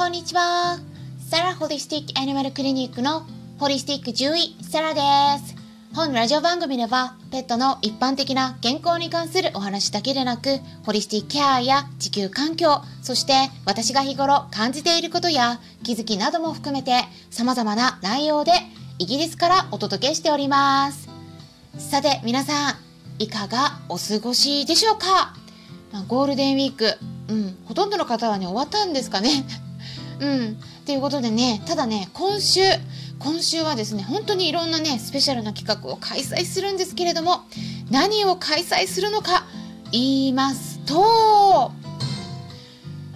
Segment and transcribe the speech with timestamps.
[0.00, 0.78] こんにちは。
[1.28, 3.26] サラホリスティックアニマルクリニックの
[3.58, 5.00] ホリスティック獣医、サラで
[5.44, 5.54] す。
[5.94, 10.56] 本ラジオ番組では、ペットの一般的な健康に関するお話だけでなく、
[10.86, 13.34] ホリスティックケアや地球環境、そして
[13.66, 16.92] 私が日頃感じていることや気づきなども含めて
[17.28, 18.52] 様々な内容で
[18.98, 21.10] イギリスからお届けしております。
[21.76, 22.74] さて皆さん、
[23.18, 25.34] いかがお過ごしでしょうか、
[25.92, 26.96] まあ、ゴールデンウィーク、
[27.28, 29.44] うん、ほとんどの方はね、終わったんですかね。
[30.20, 30.56] うん。
[30.84, 32.60] ということでね、ただね、今週、
[33.18, 37.42] 今週はですね、本当にいろんなね、スペシャルな企画を開催するんですけれども、
[37.90, 39.44] 何を開催するのか
[39.92, 41.72] 言いますと、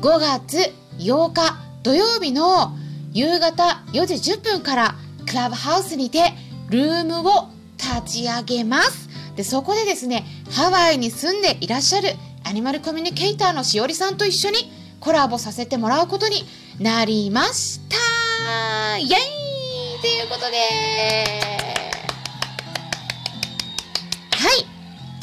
[0.00, 2.76] 5月8日土曜日の
[3.12, 4.94] 夕方4時10分から
[5.26, 6.32] クラブハウスにて
[6.70, 9.08] ルームを立ち上げます。
[9.36, 12.10] で、そこでですね、ハワイに住んでいらっしゃる
[12.44, 14.70] アニマルコミュニケーターのしおりさんと一緒に
[15.06, 16.44] コラボさせてもらうことに
[16.80, 18.98] なりました。
[18.98, 19.08] イエイ！
[20.00, 20.56] ということで。
[24.32, 24.66] はい。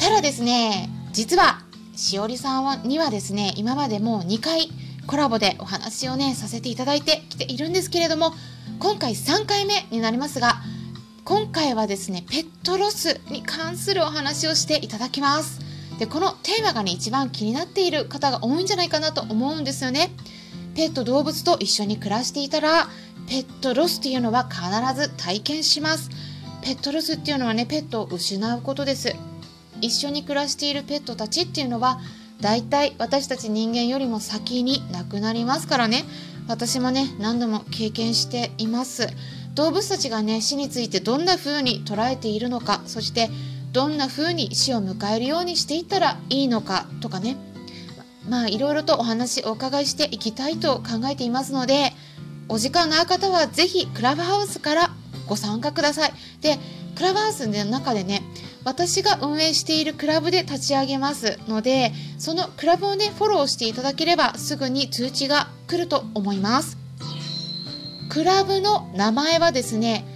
[0.00, 1.60] ただですね実は
[1.94, 4.70] しおりさんはにはですね今までもう2回
[5.06, 8.32] コラボでお話をねさせていただいてきているんですけれども
[8.78, 10.62] 今回3回目になりますが
[11.26, 15.63] 今回はですねペットロスに関するお話をしていただきます。
[15.98, 20.10] でこのテーマがね一番気になっている方が多いんじゃないかなと思うんですよね。
[20.74, 22.88] ペット動物と一緒に暮らしていたら
[23.28, 24.60] ペットロスっていうのは必
[25.00, 26.10] ず体験します。
[26.62, 29.14] ペットロスっていうのはねペットを失うことです。
[29.80, 32.00] 一緒に暮らしているペットたちっていうのは
[32.40, 36.04] だいたい私たち人間よりも先に亡くなりますからね。
[36.48, 39.08] 私もね何度も経験しています。
[39.54, 43.30] 動物たちがね死についてどんな風に捉えているのかそして
[43.74, 47.36] どんな風に死を迎えるようにしていったらいいのかとかね。
[48.28, 51.92] まあいろいろとお話をお伺いしていきたいと考えていますので
[52.48, 54.90] お時間のある方は是非クラブハウスから
[55.26, 56.12] ご参加ください。
[56.40, 56.58] で
[56.94, 58.22] クラブハウスの中でね
[58.62, 66.78] 私が運営しているクラブで立ち上げますのでそのクラブをねフォローしていただければすぐに通知が来ると思います。
[68.08, 70.06] クラブの名前はですね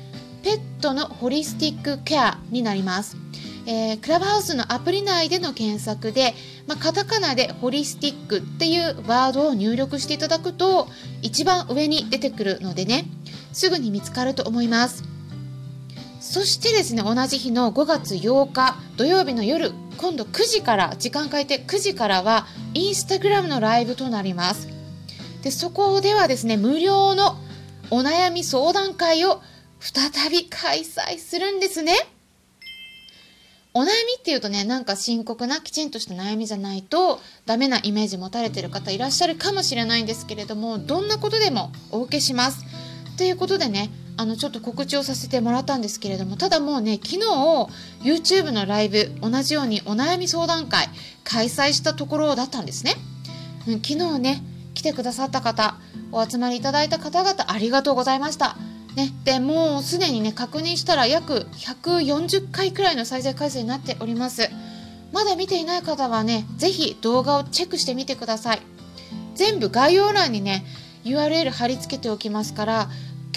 [0.44, 3.16] ペットのホリスティックケアになります。
[3.70, 6.32] えー、クラブハウスのアプリ内での検索で、
[6.66, 10.88] まあ、カタカナでホリスティックっていうワードを入力していただくと
[11.20, 13.04] 一番上に出てくるのでね
[13.52, 15.04] すぐに見つかると思います
[16.18, 24.68] そしてですね同じ日の5月8日土曜日の夜今度9時から時間変えて9時からはインスタグラムのライブとなります
[25.42, 27.36] でそこではですね無料の
[27.90, 29.42] お悩み相談会を
[29.78, 31.94] 再び開催するんですね。
[33.78, 42.64] お悩みっていうとねなんか深刻なきちんとした悩みじゃないとダメなイメージ持たれてる方いらっしゃるかもしれないんですけれどもどんなことでもお受けします。
[43.16, 47.26] ということでねあのちょっと告知をさせてもらったんですけれどもただもうね昨日
[48.02, 50.88] YouTube のライブ同じようにお悩み相談会
[51.22, 52.96] 開催したところだったんですね。
[53.68, 54.42] うん、昨日ね
[54.74, 55.76] 来てくださった方
[56.10, 58.56] お集まりいただいた方々ありがとうございました。
[58.98, 64.50] ね、でもうすでにね確認したら約140回くらいの再生回数になっております。
[65.12, 68.62] まだ見ていない方はね是非動画をチェックしてみてください。
[69.36, 70.64] 全部概要欄にね
[71.04, 72.88] URL 貼り付けておきますから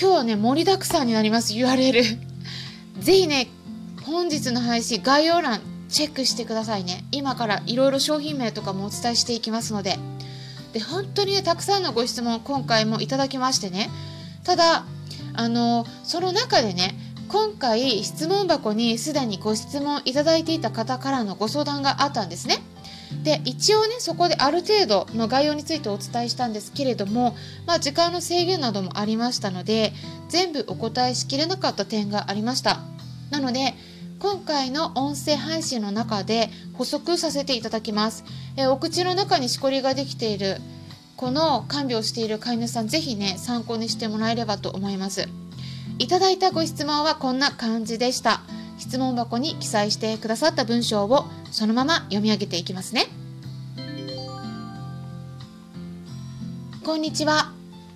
[0.01, 2.17] 今日はね盛りだくさんになります URL
[2.97, 3.47] 是非ね
[4.03, 7.05] 本日の配信概要欄チェックしてくださいね。
[7.11, 9.99] 今からいろいろ商品名とかもお伝えしていきますので。
[10.73, 13.91] で本当にねたくさんのご質問今回もいただきましてね。
[14.43, 14.85] ただ
[15.33, 16.95] あのその中でね
[17.27, 22.59] 今回質問箱にすでにご質問いただいていた方からのご相談があったんですね。
[23.23, 29.91] で一応ねそこである程度の概要についてお伝えしたんですけれども、まあ、時間の制限などもありましたので
[30.29, 32.79] 全部お答えしきれなかった点がありました
[33.29, 33.73] なので
[34.19, 38.23] 今回の音声配信の中で補足させていただきます
[38.55, 40.57] えお口の中にしこりができている
[41.21, 45.29] この看病している飼い主さんぜひね参考にしてもらえればと思います。
[45.99, 48.41] いただいたご質問はこんな感じでした。
[48.79, 53.05] 質問箱に記載してくださった文章をそのまま読み上げていきますね。
[56.83, 57.51] こんにちは。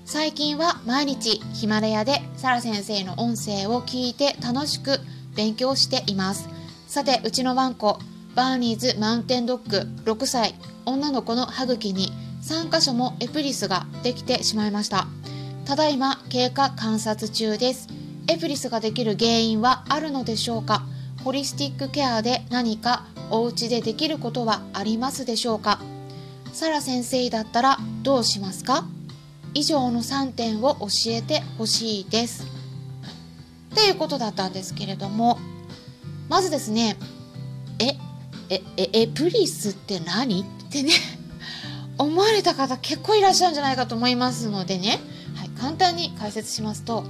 [0.06, 5.00] 最近は毎日ヒマラヤでサラ先生の音声を聞いて楽しく
[5.36, 6.48] 勉強しています。
[6.86, 7.98] さてうちのワンコ
[8.36, 10.54] バーニーズマウンテンドッグ6歳
[10.86, 12.12] 女の子の歯茎に
[12.46, 15.08] 3箇所もエプリスができてしまいました。
[15.66, 17.88] ただいま経過観察中です。
[18.28, 20.84] エプリスができる原因はあるのでしょうか？
[21.24, 25.80] ホリスティックケアで何かお家でできることはありますでしょうか？
[26.54, 28.86] サラ先生だったらどうしますか？
[29.56, 32.46] 以上の3点を教えてほしいです。
[33.72, 35.40] っていうことだったんですけれども
[36.30, 36.96] まずですね
[37.80, 37.98] え
[38.50, 40.42] ええエプリスって何？
[40.42, 40.92] ってね。
[41.98, 45.00] 思われた方結構いらっしゃるんじゃないかと思いますのでね、
[45.36, 47.04] はい、簡単に解説しますと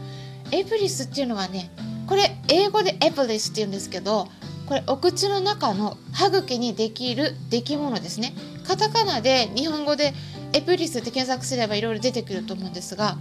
[0.51, 1.71] エプリスっていうのはね
[2.07, 4.27] これ英語でエプリスって言うんですけど
[4.67, 8.33] これお口の中の歯茎にできる出来物ですね。
[8.67, 10.13] カタカナで日本語で
[10.53, 13.17] エプリスって検索すればいろいろ出てくると思うんですが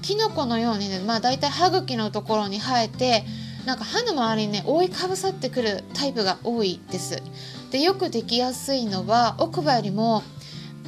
[0.00, 3.24] キノコのようにねまあ大体歯茎のところに生えて
[3.66, 7.22] なんか歯の周りにね覆いかぶさってくるタイプが多いです。
[7.70, 10.22] でよくできやすいのは奥歯よりも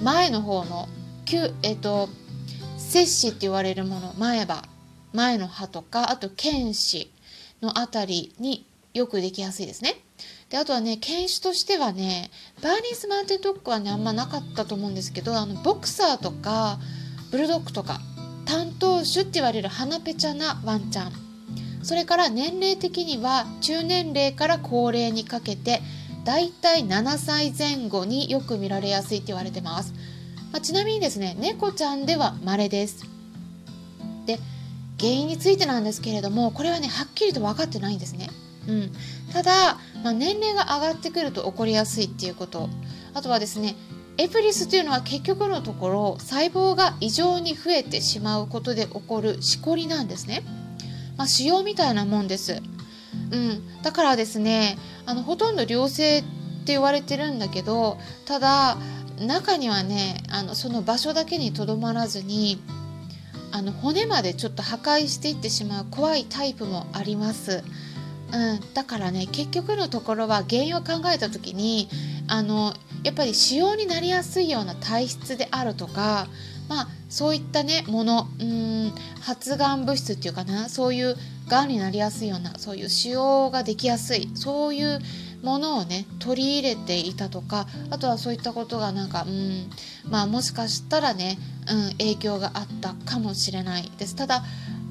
[0.02, 0.88] 前の方の
[1.62, 2.08] えっ、と
[2.78, 4.62] 切歯って言われるもの前歯
[5.12, 7.10] 前の歯とかあと犬歯
[7.62, 9.94] のあたりによくできやすいですね。
[10.50, 12.30] であとはね犬種としてはね
[12.62, 16.78] バーニーズマウンテンドッグはねあんまなかったと思うんですけどあのボクサーとか
[17.32, 18.00] ブルドッグとか
[18.44, 21.12] 担当種って言われる鼻ペチャなワンちゃん。
[21.82, 25.82] それから年齢的には中年齢から高齢にかけて
[26.26, 29.94] だいたい7歳前後によく見られやすいって言われてます、
[30.52, 33.06] まあ、ちなみにですね猫ちゃんでは稀です。
[34.26, 34.40] で
[34.98, 38.28] 原因についてなんですけれどもこれはねはっきりと分かってないんですね。
[38.66, 38.92] うん、
[39.32, 42.68] ただ、まあ、年齢が上がってくると起こりやすいっていうこと。
[43.14, 43.76] あとはですね
[44.18, 50.42] エプリスというのは結局のところ細胞が異常に増えてしまうことで起こるしこりなんですね、
[51.16, 52.60] まあ、腫瘍みたいなもんです、
[53.30, 56.28] うん、だからですねあのほとんど良性って
[56.72, 58.76] 言われてるんだけどただ
[59.20, 62.60] 中にはねあのその場所だけにとどまらずに
[63.52, 67.62] あの骨までちょっと破壊していってしまう怖いタイプもあります。
[68.32, 71.88] うん、だからね結局のところは原因を考えた時に
[72.26, 72.74] あの
[73.04, 76.26] やっぱり使用になりやすいような体質であるとか、
[76.68, 81.16] まあ、そういったねものうん発がん物質っていうかなそういう
[81.48, 85.00] がんになりやすいようなそういう使用ができやすいそういう
[85.42, 89.70] ものをね取り入れていたとかあとはそういったことがなんかうん
[90.10, 91.38] まあもしかしたらね、
[91.70, 94.16] うん、影響があったかもしれないです。
[94.16, 94.42] ただ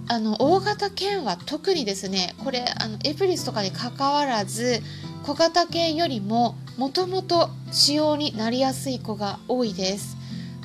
[0.08, 4.82] あの大型犬は特にですねこれあのエプリスとかにかかわらず
[5.24, 10.16] 小型犬よりももともと使用になりやすい子が多いです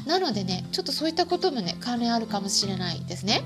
[0.07, 3.43] なのでねちょっとそういったこともね関連あるかもしれないですね。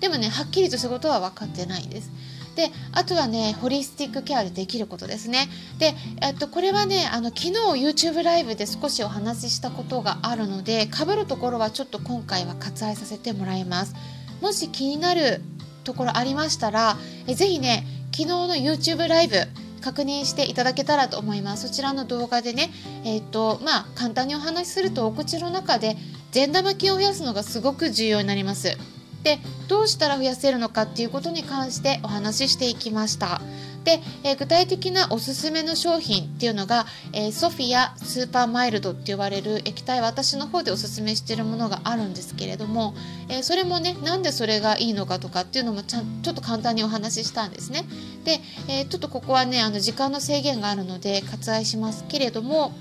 [0.00, 2.10] でもねはっきりとしたことは分かってないんです。
[2.56, 5.48] であとはねホリスティックケアでできることですね。
[5.78, 13.94] で、えっと、これはねあの昨日 YouTube ライブで少しお話ししたことがあるのでかぶるところはちょっと今回は割愛させてもらいます。
[14.40, 15.40] もし気になる
[15.84, 16.96] ところありましたら
[17.26, 19.36] えぜひね昨日の YouTube ライブ
[19.84, 21.68] 確認していただけたらと思います。
[21.68, 22.70] そちらの動画でね
[23.04, 25.98] えっ、ー、とまあ簡単にお話しするとお口の中で
[26.32, 28.78] 善玉菌を増やすのがすごく重要になります。
[29.22, 29.38] で
[29.68, 33.42] どうしたら増やせるのかっていうことに関してお話ししていきました。
[33.84, 42.94] で、えー、具体的なおすすめの商品っていうのが、えー、ソフィアスーパーマイルドって呼ばれる液体私の方でおすすめしてるものがあるんですけれども、
[43.28, 47.84] えー、それもねなんでそれがいいのかとかっていうのもちゃんちょっと簡単にお話ししたんですね。
[48.24, 52.72] で、えちょっとここはねあの時間の制限があるので割愛しますけれども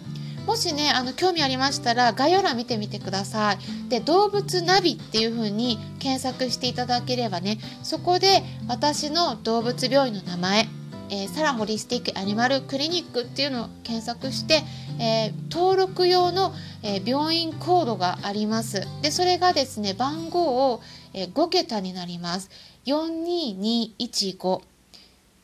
[0.46, 3.90] もしねあの興味ありましたら概要欄見てみてください。
[3.90, 10.68] で動物ナビっていう風に検索していただければねそこで私の動物病院の名前
[11.10, 14.62] えー、サラホリスティックアニマルクリニックっていうのを検索して、
[15.00, 18.88] えー、登録用の、えー、病院コードがあります。
[19.02, 20.82] で、それがですね、番号を、
[21.16, 22.50] え5桁になります。
[22.86, 24.62] 42215。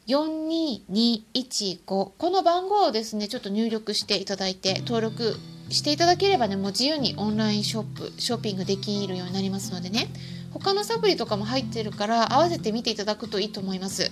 [0.10, 5.36] 42215この番号をですねちょっと入力していただいて登録
[5.70, 10.08] していただければねもう自由にオンラインショップショッピングできるようになりますのでね
[10.52, 14.12] 他のサプリとかも入ってるから合わせて見ていただくといいと思います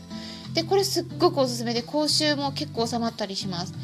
[0.57, 3.75] でこれすっごくおすすめで口臭も結構収まったりします。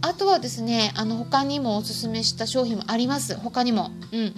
[0.00, 3.36] あとはですねあの他にもおすすめした商品もあります。
[3.36, 3.90] 他にも。
[4.10, 4.34] うん。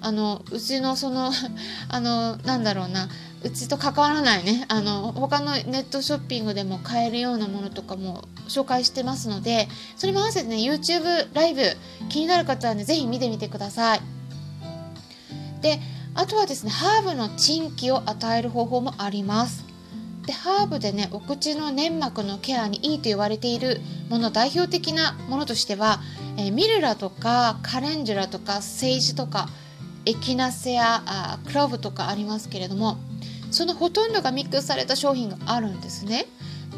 [0.00, 1.30] あのうちのその
[1.90, 3.10] あのなんだろうな。
[3.42, 4.64] うちと関わらないね。
[4.68, 11.76] あの他のネットショッピングでも買えるようなものとかも紹介してますのでそれも合わせてね YouTube ライブ
[12.08, 14.00] 気になる方はね是非見てみてください。
[15.60, 15.80] で
[16.14, 19.65] あとはですねハーブの珍気を与える方法もあります。
[20.26, 23.80] でハーブでねお口の粘膜のケアにいいと言われている
[24.10, 26.00] もの代表的なものとしては、
[26.36, 29.48] えー、ミルラとかカレンジュラとかセイジとか
[30.04, 32.98] エキナセアあクローブとかありますけれども
[33.50, 36.26] そのほとんどがミックスされた商品があるんですね。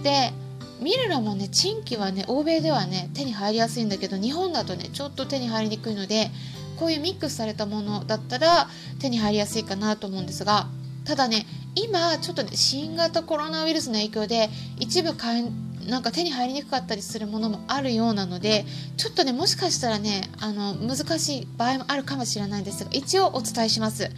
[0.02, 0.32] で
[0.80, 6.30] ミルラもねチンキはね欧米ではね手に入りやすいんだけど日本だとねちょっと手に入りにくいので
[6.78, 8.68] こういうミックスされたものだったら
[9.00, 10.68] 手に入りやすいかなと思うんですが
[11.08, 18.66] ただね今ちょっとね新型コロナウイルスの影響で一部買えなんか手に入りにくかったりするものもあるようなので
[18.98, 24.10] ちょっとねもしかしたらねあの難しい場合もあるかもしれないんですが一応お伝えします。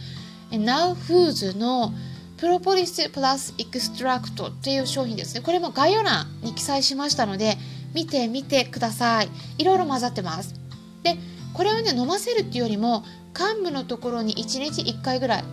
[0.51, 1.93] Now Foods の
[2.35, 5.41] Propolis Plus Extract っていう商品ですね。
[5.41, 7.57] これも概要欄に記載しましたので
[7.93, 9.29] 見てみてください。
[9.59, 10.55] いろいろ混ざってます。
[11.03, 11.15] で
[11.53, 15.43] これはね飲ませるっていうよりも幹部のところに1日1回ぐらい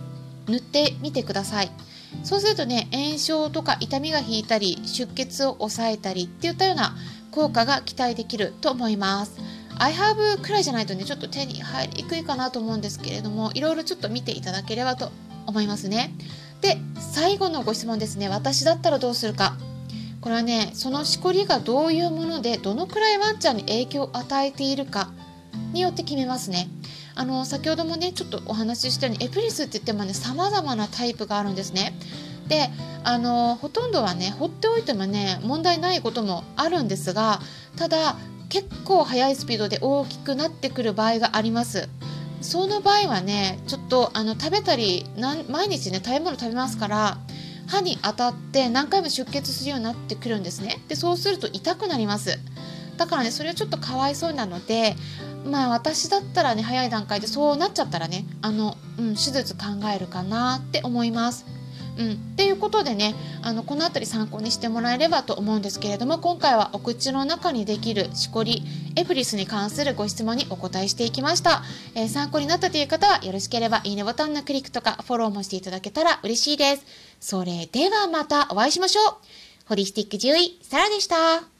[0.49, 1.71] 塗ってみてください。
[2.23, 6.95] そうするとね炎症とか痛みが引いたり出血を抑えたりっていったような
[7.31, 9.39] 効果が期待できると思います。
[9.77, 15.11] iHerb くらいじゃないとねちょっと手に入りにくいかなと思うんですけれどもいろいろちょっと見ていただければと
[15.45, 16.13] 思いますね。
[16.61, 18.27] で最後のご質問ですね。
[18.27, 19.55] 私だったらどうするか。
[20.19, 25.13] これはねそのしこりがどういうものでどのくらいワンちゃんに影響を与えているか
[25.71, 26.67] によって決めますね。
[27.15, 31.93] あの先ほどもねちょっとお話ししたようにエプリスって言ってもね様々なタイプがあるんですね。
[32.47, 32.69] で
[33.03, 37.41] あのほとんどはね放っておいてもね問題ないこともあるんですが
[37.75, 38.17] ただ
[38.49, 41.87] 結構速いスピードで大きくなってくる場合があります。
[42.41, 45.05] その場合はねちょっとあの食べたり
[45.49, 47.17] 毎日ね食べ物食べますから
[47.67, 50.81] 歯に当たって何回も出血するようになってくるんですね。
[50.87, 52.39] でそうすると痛くなります。
[52.97, 54.95] だからねそれはちょっとかわいそうなので
[55.45, 61.45] まあ私だったらね早い段階でそうなっちゃったらねあの、うん、手術考えるかなって思います。
[61.97, 68.63] うん、っていうことでねあのこの辺り参考にしてもらえればと思うんですけれども今回はお口の中にできるしこり
[68.95, 71.61] エプリスに関するご質問にお答えしていきました、
[71.95, 76.85] えー、参考になったという方はよろしければいいねボタンのクリックとかフォローもしていただけたら嬉しいです。
[77.19, 79.15] それではまたお会いしましょう。
[79.67, 81.58] ホリスティック獣医サラでした。